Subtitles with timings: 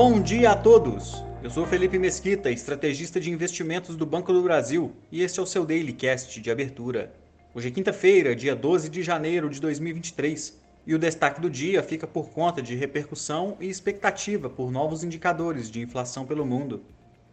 [0.00, 1.24] Bom dia a todos!
[1.42, 5.46] Eu sou Felipe Mesquita, estrategista de investimentos do Banco do Brasil, e este é o
[5.46, 7.12] seu Daily Cast de abertura.
[7.52, 10.56] Hoje é quinta-feira, dia 12 de janeiro de 2023,
[10.86, 15.68] e o destaque do dia fica por conta de repercussão e expectativa por novos indicadores
[15.68, 16.84] de inflação pelo mundo.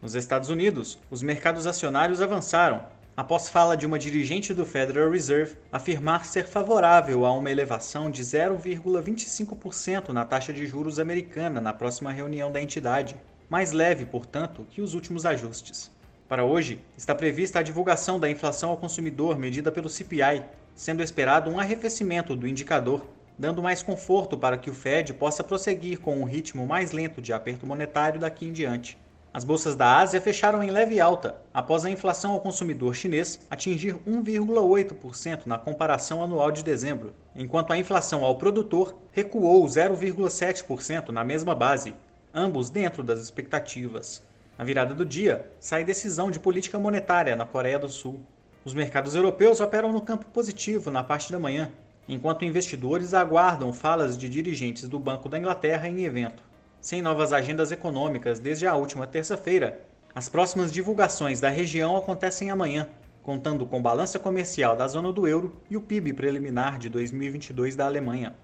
[0.00, 2.84] Nos Estados Unidos, os mercados acionários avançaram,
[3.16, 8.22] após fala de uma dirigente do Federal Reserve afirmar ser favorável a uma elevação de
[8.22, 13.14] 0,25% na taxa de juros americana na próxima reunião da entidade,
[13.50, 15.90] mais leve, portanto, que os últimos ajustes.
[16.26, 20.42] Para hoje, está prevista a divulgação da inflação ao consumidor medida pelo CPI,
[20.74, 23.06] sendo esperado um arrefecimento do indicador,
[23.38, 27.34] dando mais conforto para que o Fed possa prosseguir com um ritmo mais lento de
[27.34, 28.96] aperto monetário daqui em diante.
[29.34, 33.94] As bolsas da Ásia fecharam em leve alta, após a inflação ao consumidor chinês atingir
[34.06, 41.54] 1,8% na comparação anual de dezembro, enquanto a inflação ao produtor recuou 0,7% na mesma
[41.54, 41.94] base,
[42.34, 44.22] ambos dentro das expectativas.
[44.58, 48.20] Na virada do dia, sai decisão de política monetária na Coreia do Sul.
[48.66, 51.72] Os mercados europeus operam no campo positivo na parte da manhã,
[52.06, 56.51] enquanto investidores aguardam falas de dirigentes do Banco da Inglaterra em evento
[56.82, 59.80] sem novas agendas econômicas desde a última terça-feira.
[60.12, 62.88] As próximas divulgações da região acontecem amanhã,
[63.22, 67.86] contando com balança comercial da zona do euro e o PIB preliminar de 2022 da
[67.86, 68.34] Alemanha.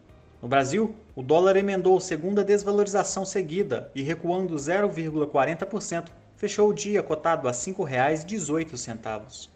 [0.41, 7.49] No Brasil, o dólar emendou segunda desvalorização seguida e recuando 0,40%, fechou o dia cotado
[7.49, 9.49] a R$ 5,18.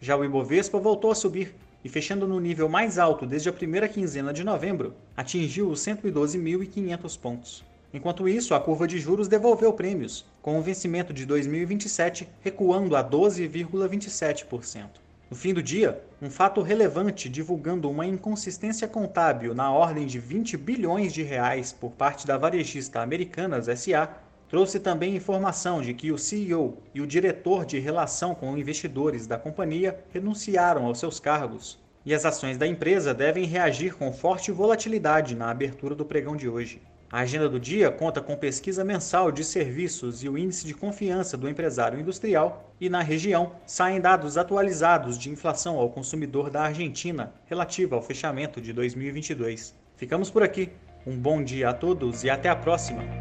[0.00, 3.86] Já o Ibovespa voltou a subir e fechando no nível mais alto desde a primeira
[3.86, 7.69] quinzena de novembro, atingiu os 112.500 pontos.
[7.92, 13.02] Enquanto isso, a curva de juros devolveu prêmios, com o vencimento de 2027 recuando a
[13.02, 14.86] 12,27%.
[15.28, 20.56] No fim do dia, um fato relevante divulgando uma inconsistência contábil na ordem de 20
[20.56, 24.08] bilhões de reais por parte da varejista Americanas SA
[24.48, 29.38] trouxe também informação de que o CEO e o diretor de relação com investidores da
[29.38, 35.36] companhia renunciaram aos seus cargos, e as ações da empresa devem reagir com forte volatilidade
[35.36, 36.82] na abertura do pregão de hoje.
[37.12, 41.36] A agenda do dia conta com pesquisa mensal de serviços e o índice de confiança
[41.36, 47.32] do empresário industrial, e na região saem dados atualizados de inflação ao consumidor da Argentina
[47.46, 49.74] relativa ao fechamento de 2022.
[49.96, 50.70] Ficamos por aqui.
[51.04, 53.19] Um bom dia a todos e até a próxima!